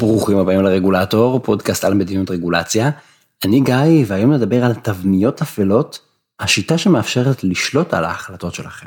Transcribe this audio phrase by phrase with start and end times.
[0.00, 2.90] ברוכים הבאים לרגולטור, פודקאסט על מדיניות רגולציה.
[3.44, 6.00] אני גיא, והיום נדבר על תבניות אפלות,
[6.40, 8.86] השיטה שמאפשרת לשלוט על ההחלטות שלכם.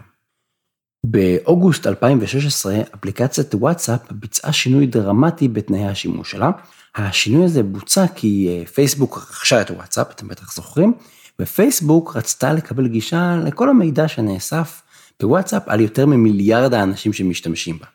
[1.05, 6.51] באוגוסט 2016, אפליקציית וואטסאפ ביצעה שינוי דרמטי בתנאי השימוש שלה.
[6.96, 10.94] השינוי הזה בוצע כי אה, פייסבוק רכשה את וואטסאפ, אתם בטח זוכרים,
[11.41, 14.82] ופייסבוק רצתה לקבל גישה לכל המידע שנאסף
[15.19, 17.86] בוואטסאפ על יותר ממיליארד האנשים שמשתמשים בה.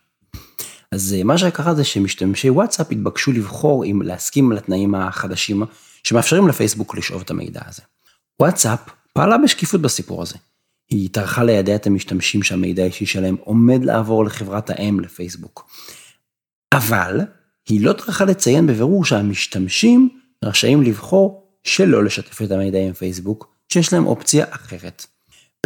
[0.92, 5.62] אז אה, מה שקרה זה שמשתמשי וואטסאפ התבקשו לבחור אם להסכים לתנאים החדשים
[6.04, 7.82] שמאפשרים לפייסבוק לשאוב את המידע הזה.
[8.40, 8.80] וואטסאפ
[9.12, 10.34] פעלה בשקיפות בסיפור הזה.
[10.90, 15.70] היא טרחה לידע את המשתמשים שהמידע האישי שלהם עומד לעבור לחברת האם לפייסבוק.
[16.72, 17.20] אבל
[17.68, 20.08] היא לא טרחה לציין בבירור שהמשתמשים
[20.44, 25.06] רשאים לבחור שלא לשתף את המידע עם פייסבוק, שיש להם אופציה אחרת.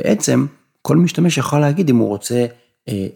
[0.00, 0.46] בעצם,
[0.82, 2.46] כל משתמש יכול להגיד אם הוא רוצה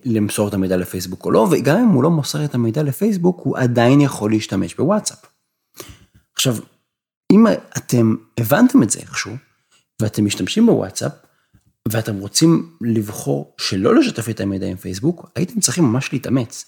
[0.04, 3.58] למסור את המידע לפייסבוק או לא, וגם אם הוא לא מוסר את המידע לפייסבוק, הוא
[3.58, 5.18] עדיין יכול להשתמש בוואטסאפ.
[6.34, 6.56] עכשיו,
[7.32, 9.32] אם אתם הבנתם את זה איכשהו,
[10.02, 11.12] ואתם משתמשים בוואטסאפ,
[11.88, 16.64] ואתם רוצים לבחור שלא לשתף את המידע עם פייסבוק, הייתם צריכים ממש להתאמץ.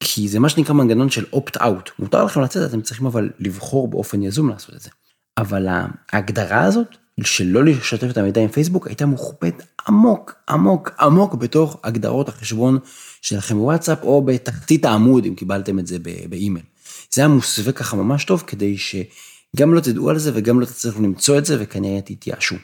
[0.00, 1.90] כי זה מה שנקרא מנגנון של opt-out.
[1.98, 4.90] מותר לכם לצאת, אתם צריכים אבל לבחור באופן יזום לעשות את זה.
[5.38, 5.66] אבל
[6.12, 12.28] ההגדרה הזאת שלא לשתף את המידע עם פייסבוק הייתה מוכפת עמוק עמוק עמוק בתוך הגדרות
[12.28, 12.78] החשבון
[13.22, 15.96] שלכם בוואטסאפ או בתחתית העמוד אם קיבלתם את זה
[16.28, 16.64] באימייל.
[17.12, 21.02] זה היה מוסווה ככה ממש טוב כדי שגם לא תדעו על זה וגם לא תצליחו
[21.02, 22.56] למצוא את זה וכנראה תתייאשו.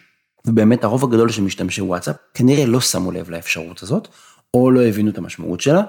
[0.47, 4.09] ובאמת הרוב הגדול של משתמשי וואטסאפ כנראה לא שמו לב לאפשרות הזאת
[4.55, 5.83] או לא הבינו את המשמעות שלה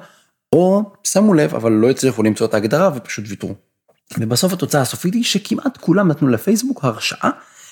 [0.53, 3.55] או שמו לב אבל לא הצליחו למצוא את ההגדרה ופשוט ויתרו.
[4.19, 7.29] ובסוף התוצאה הסופית היא שכמעט כולם נתנו לפייסבוק הרשאה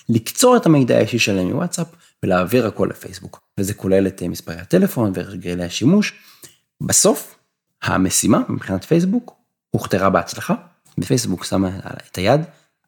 [0.10, 1.88] לקצור את המידע האישי שלהם מוואטסאפ
[2.24, 3.42] ולהעביר הכל לפייסבוק.
[3.58, 6.14] וזה כולל את אה, מספרי הטלפון והרגלי השימוש.
[6.82, 7.36] בסוף,
[7.84, 9.36] המשימה מבחינת פייסבוק
[9.72, 10.54] הוכתרה בהצלחה,
[10.98, 11.80] ופייסבוק שמה
[12.12, 12.42] את היד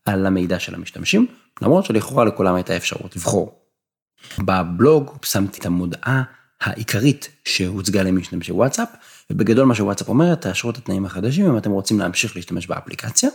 [0.05, 1.27] על המידע של המשתמשים,
[1.61, 3.59] למרות שלכאורה לכולם הייתה אפשרות לבחור.
[4.39, 6.23] בבלוג שמתי את המודעה
[6.61, 8.89] העיקרית שהוצגה למשתמשי וואטסאפ,
[9.29, 13.29] ובגדול מה שוואטסאפ אומרת, תאשרו את התנאים החדשים אם אתם רוצים להמשיך להשתמש באפליקציה,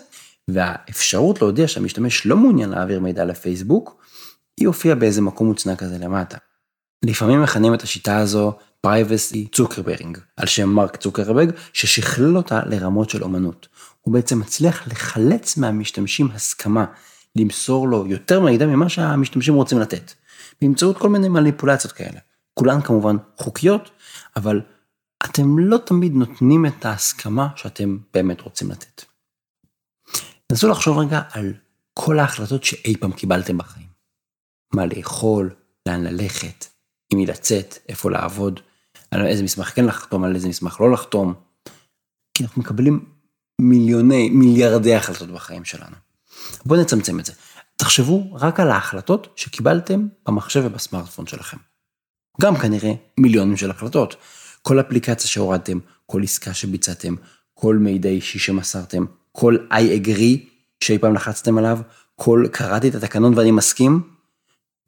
[0.48, 4.04] והאפשרות להודיע שהמשתמש לא מעוניין להעביר מידע לפייסבוק,
[4.60, 6.38] היא הופיעה באיזה מקום מוצנע כזה למטה.
[7.04, 8.52] לפעמים מכנים את השיטה הזו
[8.86, 13.68] privacy צוקרברינג, על שם מרק צוקרברג, ששכלל אותה לרמות של אומנות.
[14.00, 16.84] הוא בעצם מצליח לחלץ מהמשתמשים הסכמה
[17.36, 20.12] למסור לו יותר מידע ממה שהמשתמשים רוצים לתת,
[20.62, 22.20] באמצעות כל מיני מניפולציות כאלה.
[22.54, 23.90] כולן כמובן חוקיות,
[24.36, 24.60] אבל
[25.24, 29.04] אתם לא תמיד נותנים את ההסכמה שאתם באמת רוצים לתת.
[30.50, 31.52] נסו לחשוב רגע על
[31.94, 33.86] כל ההחלטות שאי פעם קיבלתם בחיים.
[34.74, 35.54] מה לאכול,
[35.88, 36.66] לאן ללכת,
[37.12, 38.60] עם מי לצאת, איפה לעבוד,
[39.10, 41.34] על איזה מסמך כן לחתום, על איזה מסמך לא לחתום.
[42.34, 43.04] כי אנחנו מקבלים
[43.60, 45.96] מיליוני, מיליארדי החלטות בחיים שלנו.
[46.64, 47.32] בואו נצמצם את זה.
[47.76, 51.56] תחשבו רק על ההחלטות שקיבלתם במחשב ובסמארטפון שלכם.
[52.40, 54.16] גם כנראה מיליונים של החלטות.
[54.62, 57.14] כל אפליקציה שהורדתם, כל עסקה שביצעתם,
[57.54, 60.48] כל מידע אישי שמסרתם, כל I agree
[60.84, 61.78] שאי פעם לחצתם עליו,
[62.16, 64.02] כל קראתי את התקנון ואני מסכים,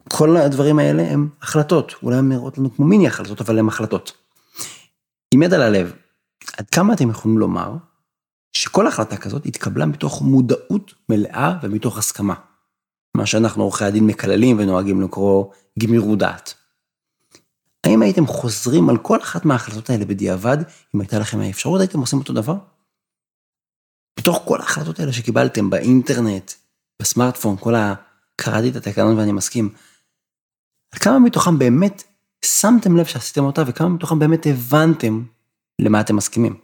[0.08, 4.12] כל הדברים האלה הם החלטות, אולי הם נראות לנו כמו מיני החלטות, אבל הם החלטות.
[5.34, 5.92] עם יד על הלב,
[6.56, 7.72] עד כמה אתם יכולים לומר
[8.52, 12.34] שכל החלטה כזאת התקבלה מתוך מודעות מלאה ומתוך הסכמה.
[13.16, 15.44] מה שאנחנו עורכי הדין מקללים ונוהגים לקרוא
[15.78, 16.54] גמירות דעת.
[17.86, 20.58] האם הייתם חוזרים על כל אחת מההחלטות האלה בדיעבד,
[20.94, 22.54] אם הייתה לכם האפשרות, הייתם עושים אותו דבר?
[24.18, 26.52] בתוך כל ההחלטות האלה שקיבלתם באינטרנט,
[27.02, 27.94] בסמארטפון, כל ה...
[28.36, 29.74] קראתי את התקנון ואני מסכים.
[30.92, 32.02] על כמה מתוכם באמת
[32.44, 35.22] שמתם לב שעשיתם אותה וכמה מתוכם באמת הבנתם
[35.78, 36.56] למה אתם מסכימים.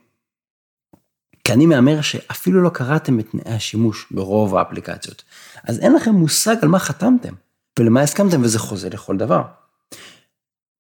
[1.44, 5.22] כי אני מהמר שאפילו לא קראתם את תנאי השימוש ברוב האפליקציות.
[5.64, 7.34] אז אין לכם מושג על מה חתמתם
[7.78, 9.42] ולמה הסכמתם וזה חוזה לכל דבר.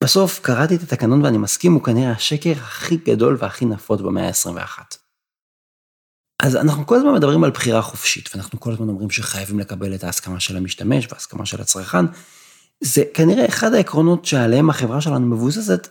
[0.04, 4.96] בסוף קראתי את התקנון ואני מסכים הוא כנראה השקר הכי גדול והכי נפוץ במאה ה-21.
[6.42, 10.04] אז אנחנו כל הזמן מדברים על בחירה חופשית, ואנחנו כל הזמן אומרים שחייבים לקבל את
[10.04, 12.04] ההסכמה של המשתמש וההסכמה של הצרכן.
[12.80, 15.88] זה כנראה אחד העקרונות שעליהם החברה שלנו מבוססת,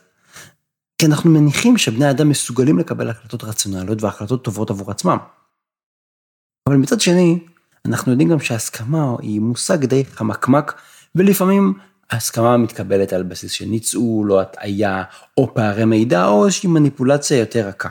[0.98, 5.18] כי אנחנו מניחים שבני אדם מסוגלים לקבל החלטות רציונליות והחלטות טובות עבור עצמם.
[6.68, 7.40] אבל מצד שני,
[7.86, 10.74] אנחנו יודעים גם שהסכמה היא מושג די חמקמק,
[11.16, 11.74] ולפעמים
[12.10, 15.04] ההסכמה מתקבלת על בסיס של ניצול, או הטעיה,
[15.38, 17.90] או פערי מידע, או איזושהי מניפולציה יותר רכה.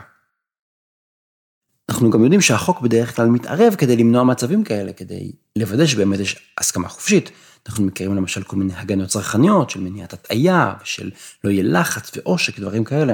[1.89, 6.51] אנחנו גם יודעים שהחוק בדרך כלל מתערב כדי למנוע מצבים כאלה, כדי לוודא שבאמת יש
[6.57, 7.31] הסכמה חופשית.
[7.67, 11.11] אנחנו מכירים למשל כל מיני הגנות צרכניות של מניעת הטעיה, של
[11.43, 13.13] לא יהיה לחץ ועושק, דברים כאלה.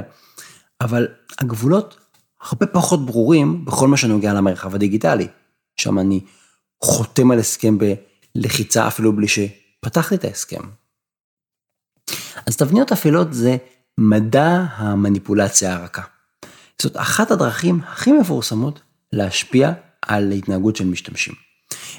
[0.82, 1.08] אבל
[1.40, 1.98] הגבולות
[2.42, 5.28] הרבה פחות ברורים בכל מה שנוגע למרחב הדיגיטלי.
[5.76, 6.22] שם אני
[6.84, 7.78] חותם על הסכם
[8.36, 10.62] בלחיצה אפילו בלי שפתחתי את ההסכם.
[12.48, 13.58] אז תבניות אפלות זה
[13.98, 16.02] מדע המניפולציה הרכה.
[16.82, 18.82] זאת אחת הדרכים הכי מפורסמות
[19.14, 19.72] להשפיע
[20.02, 21.34] על התנהגות של משתמשים.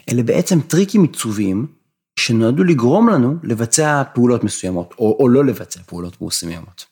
[0.08, 1.66] אלה בעצם טריקים עיצוביים
[2.20, 6.84] שנועדו לגרום לנו לבצע פעולות מסוימות, או, או לא לבצע פעולות מסוימות.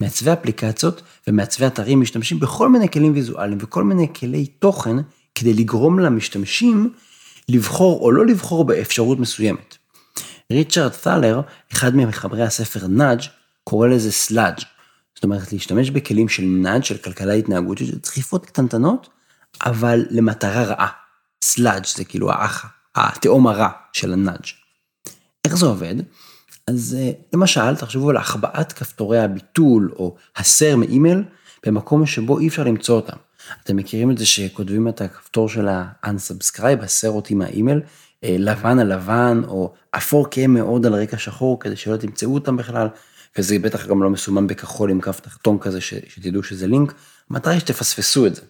[0.00, 4.96] מעצבי אפליקציות ומעצבי אתרים משתמשים בכל מיני כלים ויזואליים וכל מיני כלי תוכן
[5.34, 6.92] כדי לגרום למשתמשים
[7.48, 9.76] לבחור או לא לבחור באפשרות מסוימת.
[10.52, 11.40] ריצ'רד ת'לר,
[11.72, 13.20] אחד ממחברי הספר Nudge,
[13.64, 14.58] קורא לזה sludge.
[15.18, 19.08] זאת אומרת, להשתמש בכלים של nudge, של כלכלה התנהגותית, של דחיפות קטנטנות,
[19.66, 20.88] אבל למטרה רעה.
[21.44, 24.46] sludge זה כאילו האח, התאום הרע של ה nudge.
[25.44, 25.94] איך זה עובד?
[26.66, 31.24] אז אה, למשל, תחשבו על החבאת כפתורי הביטול או הסר מאימייל
[31.66, 33.16] במקום שבו אי אפשר למצוא אותם.
[33.64, 37.80] אתם מכירים את זה שכותבים את הכפתור של ה-unsubscribe, הסר אותי מהאימייל,
[38.24, 42.56] אה, לבן על לבן, או אפור כהה מאוד על רקע שחור, כדי שלא תמצאו אותם
[42.56, 42.88] בכלל,
[43.38, 46.94] וזה בטח גם לא מסומן בכחול עם קו תחתון כזה, ש, שתדעו שזה לינק,
[47.30, 48.42] המטרה היא שתפספסו את זה.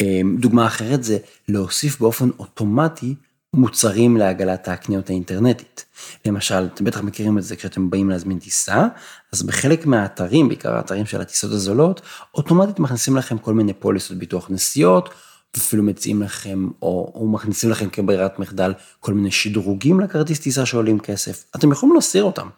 [0.00, 1.18] אה, דוגמה אחרת זה
[1.48, 3.14] להוסיף באופן אוטומטי
[3.54, 5.84] מוצרים לעגלת הקניות האינטרנטית.
[6.26, 8.86] למשל, אתם בטח מכירים את זה כשאתם באים להזמין טיסה,
[9.32, 12.00] אז בחלק מהאתרים, בעיקר האתרים של הטיסות הזולות,
[12.34, 15.08] אוטומטית מכניסים לכם כל מיני פוליסות ביטוח נסיעות,
[15.56, 20.98] אפילו מציעים לכם, או, או מכניסים לכם כברירת מחדל כל מיני שדרוגים לכרטיס טיסה שעולים
[20.98, 21.44] כסף.
[21.56, 22.48] אתם יכולים להסיר אותם,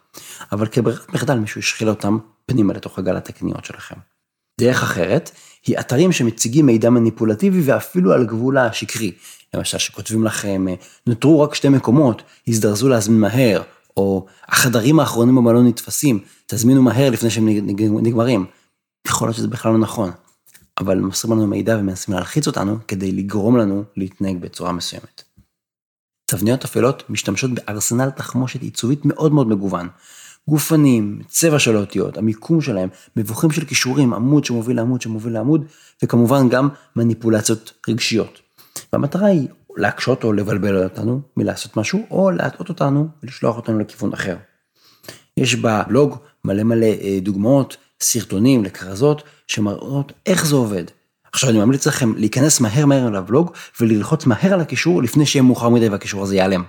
[0.53, 3.97] אבל כברירת מחדל מישהו ישחיל אותם פנימה לתוך עגלת הקניות שלכם.
[4.61, 5.31] דרך אחרת,
[5.67, 9.13] היא אתרים שמציגים מידע מניפולטיבי ואפילו על גבול השקרי.
[9.55, 10.67] למשל, שכותבים לכם,
[11.07, 13.63] נותרו רק שתי מקומות, הזדרזו להזמין מהר,
[13.97, 17.49] או החדרים האחרונים במלון נתפסים, תזמינו מהר לפני שהם
[18.03, 18.47] נגמרים.
[19.07, 20.11] יכול להיות שזה בכלל לא נכון,
[20.79, 25.23] אבל מוסרים לנו מידע ומנסים להלחיץ אותנו כדי לגרום לנו להתנהג בצורה מסוימת.
[26.27, 29.89] תבניות אפלות משתמשות בארסנל תחמושת עיצובית מאוד מאוד מגוון.
[30.49, 35.65] גופנים, צבע של האותיות, המיקום שלהם, מבוכים של כישורים, עמוד שמוביל לעמוד שמוביל לעמוד,
[36.03, 38.41] וכמובן גם מניפולציות רגשיות.
[38.93, 44.37] והמטרה היא להקשות או לבלבל אותנו מלעשות משהו, או להטעות אותנו ולשלוח אותנו לכיוון אחר.
[45.37, 50.85] יש בבלוג מלא מלא אה, דוגמאות, סרטונים לכרזות, שמראות איך זה עובד.
[51.33, 55.69] עכשיו אני ממליץ לכם להיכנס מהר מהר לבלוג וללחוץ מהר על הקישור לפני שיהיה מאוחר
[55.69, 56.65] מדי והקישור הזה ייעלם.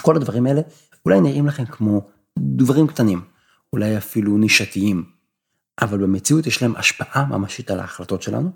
[0.00, 0.60] כל הדברים האלה
[1.06, 2.02] אולי נראים לכם כמו
[2.38, 3.22] דברים קטנים,
[3.72, 5.04] אולי אפילו נישתיים,
[5.82, 8.50] אבל במציאות יש להם השפעה ממשית על ההחלטות שלנו,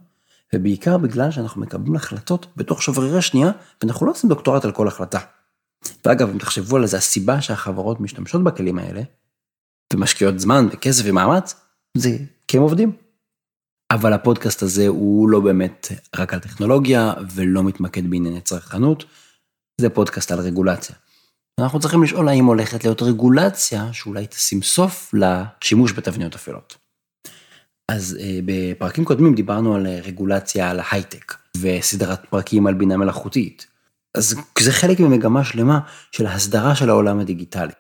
[0.54, 3.50] ובעיקר בגלל שאנחנו מקבלים החלטות בתוך שברירי שנייה,
[3.82, 5.18] ואנחנו לא עושים דוקטורט על כל החלטה.
[6.04, 9.02] ואגב, אם תחשבו על זה, הסיבה שהחברות משתמשות בכלים האלה,
[9.92, 11.54] ומשקיעות זמן וכסף ומאמץ,
[11.98, 12.16] זה
[12.48, 12.92] כי הם עובדים.
[13.92, 19.04] אבל הפודקאסט הזה הוא לא באמת רק על טכנולוגיה ולא מתמקד בענייני צרכנות,
[19.80, 20.96] זה פודקאסט על רגולציה.
[21.60, 26.76] אנחנו צריכים לשאול האם הולכת להיות רגולציה שאולי תשים סוף לשימוש בתבניות אפלות.
[27.90, 33.66] אז אה, בפרקים קודמים דיברנו על אה, רגולציה על ההייטק וסדרת פרקים על בינה מלאכותית.
[34.16, 35.80] אז זה חלק ממגמה שלמה
[36.12, 37.72] של הסדרה של העולם הדיגיטלי.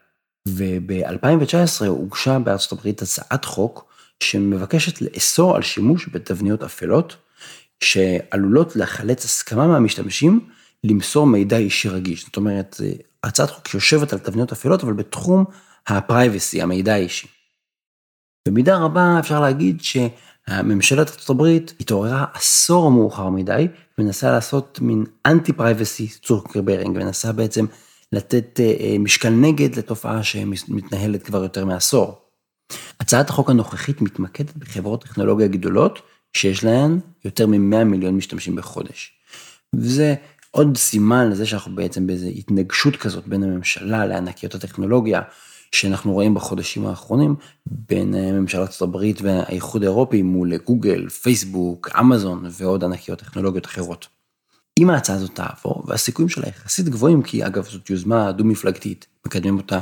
[0.46, 3.84] וב-2019 הוגשה בארצות הברית הצעת חוק
[4.20, 7.16] שמבקשת לאסור על שימוש בתבניות אפלות
[7.80, 10.40] שעלולות לחלץ הסכמה מהמשתמשים
[10.84, 12.24] למסור מידע אישי רגיש.
[12.24, 12.80] זאת אומרת,
[13.24, 15.44] הצעת חוק שיושבת על תבניות אפלות אבל בתחום
[15.86, 17.28] הפרייבסי, המידע האישי.
[18.48, 26.08] במידה רבה אפשר להגיד שהממשלת הברית התעוררה עשור מאוחר מדי, ומנסה לעשות מין אנטי privacy
[26.08, 27.66] Zuckerberging, ומנסה בעצם
[28.16, 32.18] לתת אה, אה, משקל נגד לתופעה שמתנהלת כבר יותר מעשור.
[33.00, 39.12] הצעת החוק הנוכחית מתמקדת בחברות טכנולוגיה גדולות, שיש להן יותר מ-100 מיליון משתמשים בחודש.
[39.74, 40.14] וזה
[40.50, 45.22] עוד סימן לזה שאנחנו בעצם באיזו התנגשות כזאת בין הממשלה לענקיות הטכנולוגיה,
[45.72, 47.34] שאנחנו רואים בחודשים האחרונים
[47.66, 54.15] בין אה, ממשלת ארצות הברית והאיחוד האירופי מול גוגל, פייסבוק, אמזון ועוד ענקיות טכנולוגיות אחרות.
[54.78, 59.80] אם ההצעה הזאת תעבור, והסיכויים שלה יחסית גבוהים, כי אגב זאת יוזמה דו-מפלגתית, מקדמים אותה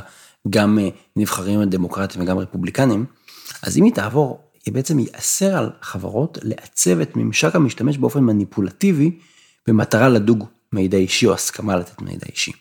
[0.49, 3.05] גם אה, נבחרים דמוקרטים וגם רפובליקנים,
[3.61, 9.11] אז אם היא תעבור, היא בעצם ייאסר על חברות לעצב את ממשק המשתמש באופן מניפולטיבי,
[9.67, 12.51] במטרה לדוג מידע אישי או הסכמה לתת מידע אישי.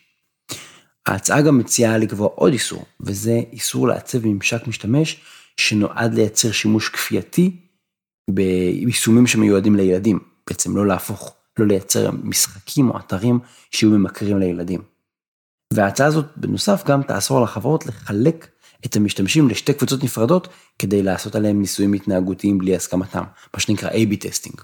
[1.07, 5.21] ההצעה גם מציעה לקבוע עוד איסור, וזה איסור לעצב ממשק משתמש
[5.57, 7.57] שנועד לייצר שימוש כפייתי
[8.31, 13.39] ביישומים שמיועדים לילדים, בעצם לא להפוך, לא לייצר משחקים או אתרים
[13.71, 14.83] שיהיו ממכרים לילדים.
[15.73, 18.49] וההצעה הזאת בנוסף גם תאסור לחברות לחלק
[18.87, 23.23] את המשתמשים לשתי קבוצות נפרדות כדי לעשות עליהם ניסויים התנהגותיים בלי הסכמתם,
[23.55, 24.61] מה שנקרא A-B testing.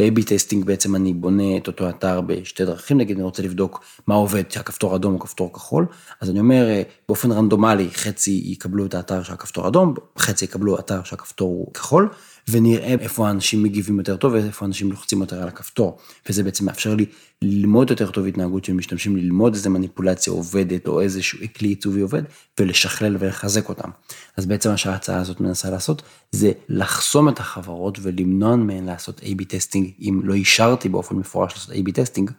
[0.00, 4.14] ב-A-B testing בעצם אני בונה את אותו אתר בשתי דרכים, נגיד אני רוצה לבדוק מה
[4.14, 5.86] עובד, שהכפתור אדום או כפתור כחול,
[6.20, 11.02] אז אני אומר אה, באופן רנדומלי חצי יקבלו את האתר שהכפתור אדום, חצי יקבלו אתר
[11.04, 12.08] שהכפתור הוא כחול,
[12.48, 15.98] ונראה איפה האנשים מגיבים יותר טוב ואיפה האנשים לוחצים יותר על הכפתור.
[16.28, 17.06] וזה בעצם מאפשר לי
[17.42, 22.22] ללמוד יותר טוב התנהגות של משתמשים, ללמוד איזה מניפולציה עובדת או איזשהו כלי עיצובי עובד,
[22.60, 23.88] ולשכלל ולחזק אותם.
[24.36, 29.44] אז בעצם מה שההצעה הזאת מנסה לעשות, זה לחסום את החברות ולמנוע מהן לעשות A-B
[29.48, 32.30] testing, אם לא אישרתי באופן מפורש לעשות A-B testing.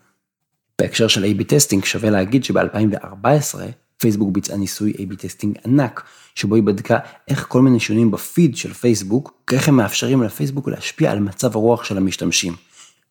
[0.81, 3.59] בהקשר של A-B testing שווה להגיד שב-2014,
[3.97, 6.03] פייסבוק ביצעה ניסוי A-B testing ענק,
[6.35, 11.11] שבו היא בדקה איך כל מיני שינויים בפיד של פייסבוק, איך הם מאפשרים לפייסבוק להשפיע
[11.11, 12.53] על מצב הרוח של המשתמשים.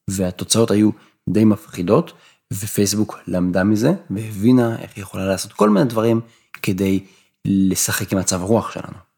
[0.08, 0.90] והתוצאות היו
[1.28, 2.12] די מפחידות,
[2.52, 6.20] ופייסבוק למדה מזה, והבינה איך היא יכולה לעשות כל מיני דברים
[6.62, 7.00] כדי
[7.44, 9.12] לשחק עם מצב הרוח שלנו.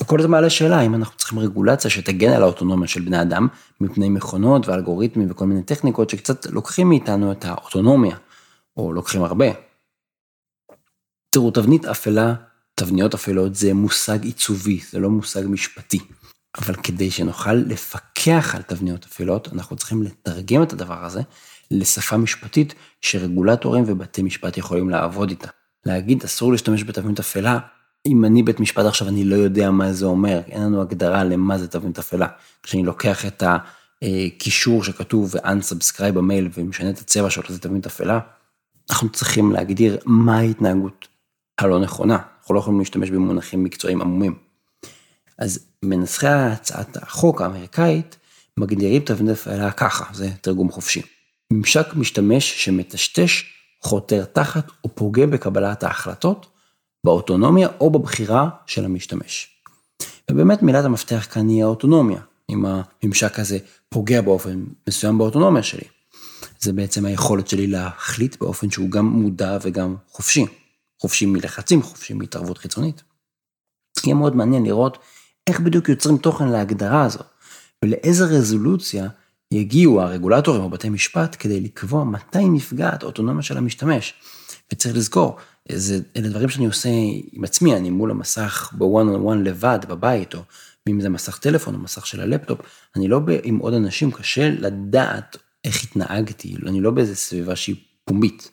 [0.00, 3.48] וכל זה מעלה שאלה האם אנחנו צריכים רגולציה שתגן על האוטונומיה של בני אדם
[3.80, 8.16] מפני מכונות ואלגוריתמים וכל מיני טכניקות שקצת לוקחים מאיתנו את האוטונומיה,
[8.76, 9.46] או לוקחים הרבה.
[11.32, 12.34] תראו, תבנית אפלה,
[12.74, 15.98] תבניות אפלות זה מושג עיצובי, זה לא מושג משפטי.
[16.58, 21.20] אבל כדי שנוכל לפקח על תבניות אפלות, אנחנו צריכים לתרגם את הדבר הזה
[21.70, 25.48] לשפה משפטית שרגולטורים ובתי משפט יכולים לעבוד איתה.
[25.86, 27.58] להגיד אסור להשתמש בתבנית אפלה,
[28.06, 31.58] אם אני בית משפט עכשיו אני לא יודע מה זה אומר, אין לנו הגדרה למה
[31.58, 32.26] זה תבנית אפלה.
[32.62, 33.42] כשאני לוקח את
[34.02, 38.20] הקישור שכתוב ו-unsubscribe במייל ומשנה את הצבע שלו לזה תבנית אפלה,
[38.90, 41.08] אנחנו צריכים להגדיר מה ההתנהגות
[41.62, 44.34] הלא נכונה, אנחנו לא יכולים להשתמש במונחים מקצועיים עמומים.
[45.38, 48.16] אז מנסחי הצעת החוק האמריקאית
[48.56, 51.02] מגדירים תבנית הפעלה ככה, זה תרגום חופשי.
[51.52, 53.44] ממשק משתמש שמטשטש,
[53.82, 56.46] חותר תחת או פוגע בקבלת ההחלטות,
[57.04, 59.48] באוטונומיה או בבחירה של המשתמש.
[60.30, 65.84] ובאמת מילת המפתח כאן היא האוטונומיה, אם הממשק הזה פוגע באופן מסוים באוטונומיה שלי.
[66.60, 70.46] זה בעצם היכולת שלי להחליט באופן שהוא גם מודע וגם חופשי.
[71.02, 73.02] חופשי מלחצים, חופשי מהתערבות חיצונית.
[74.04, 74.98] יהיה מאוד מעניין לראות
[75.46, 77.18] איך בדיוק יוצרים תוכן להגדרה הזו,
[77.84, 79.08] ולאיזה רזולוציה
[79.52, 84.14] יגיעו הרגולטורים או בתי משפט כדי לקבוע מתי נפגעת האוטונומיה של המשתמש.
[84.72, 85.36] וצריך לזכור,
[85.72, 86.88] זה, אלה דברים שאני עושה
[87.32, 90.40] עם עצמי, אני מול המסך בוואן און וואן לבד בבית, או
[90.88, 92.60] אם זה מסך טלפון או מסך של הלפטופ,
[92.96, 98.50] אני לא עם עוד אנשים, קשה לדעת איך התנהגתי, אני לא באיזה סביבה שהיא פומבית.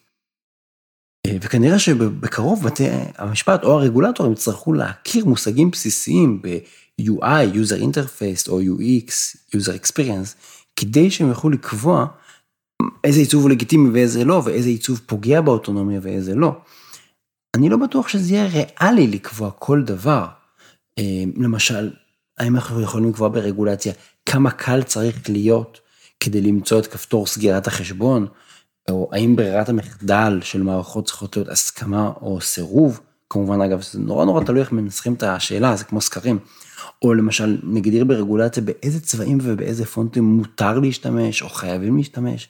[1.29, 2.83] אה, וכנראה שבקרוב בתי
[3.17, 9.11] המשפט או הרגולטורים יצטרכו להכיר מושגים בסיסיים ב-UI, user interface או UX,
[9.55, 10.35] user experience,
[10.75, 12.05] כדי שהם יוכלו לקבוע
[13.03, 16.51] איזה עיצוב הוא לגיטימי ואיזה לא, ואיזה עיצוב פוגע באוטונומיה ואיזה לא.
[17.55, 20.25] אני לא בטוח שזה יהיה ריאלי לקבוע כל דבר.
[20.99, 21.91] אה, למשל,
[22.37, 23.93] האם אנחנו יכולים לקבוע ברגולציה
[24.25, 25.79] כמה קל צריך להיות
[26.19, 28.27] כדי למצוא את כפתור סגירת החשבון,
[28.89, 34.25] או האם ברירת המחדל של מערכות צריכות להיות הסכמה או סירוב, כמובן אגב זה נורא
[34.25, 36.39] נורא תלוי איך מנסחים את השאלה, זה כמו סקרים.
[37.01, 42.49] או למשל נגדיר ברגולציה באיזה צבעים ובאיזה פונטים מותר להשתמש או חייבים להשתמש.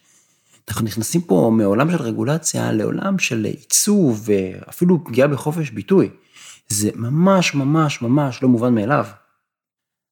[0.70, 6.10] אנחנו נכנסים פה מעולם של רגולציה לעולם של עיצוב ואפילו פגיעה בחופש ביטוי.
[6.68, 9.06] זה ממש ממש ממש לא מובן מאליו.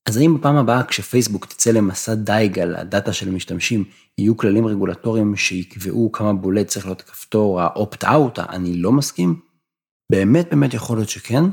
[0.07, 3.83] אז האם בפעם הבאה כשפייסבוק תצא למסע דייג על הדאטה של המשתמשים,
[4.17, 9.39] יהיו כללים רגולטוריים שיקבעו כמה בולט צריך להיות כפתור האופט-אאוט, אני לא מסכים?
[10.11, 11.43] באמת באמת יכול להיות שכן.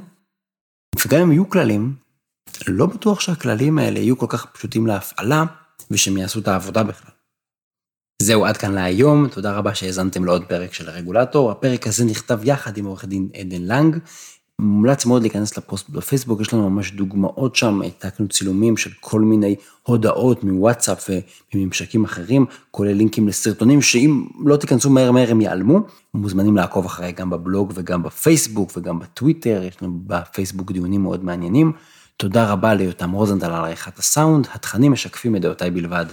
[1.07, 1.97] וגם אם יהיו כללים,
[2.67, 5.45] לא בטוח שהכללים האלה יהיו כל כך פשוטים להפעלה,
[5.91, 7.11] ושהם יעשו את העבודה בכלל.
[8.23, 11.51] זהו עד כאן להיום, תודה רבה שהאזנתם לעוד פרק של הרגולטור.
[11.51, 13.99] הפרק הזה נכתב יחד עם עורך דין עדן לנג.
[14.59, 19.57] מומלץ מאוד להיכנס לפוסט בפייסבוק, יש לנו ממש דוגמאות שם, העתקנו צילומים של כל מיני
[19.83, 21.11] הודעות מוואטסאפ
[21.55, 25.81] ומממשקים אחרים, כולל לינקים לסרטונים שאם לא תיכנסו מהר מהר הם ייעלמו.
[26.15, 31.73] מוזמנים לעקוב אחריי גם בבלוג וגם בפייסבוק וגם בטוויטר, יש לנו בפייסבוק דיונים מאוד מעניינים.
[32.17, 36.07] תודה רבה ליותם רוזנטל על עריכת הסאונד, התכנים משקפים את דעותיי בלבד.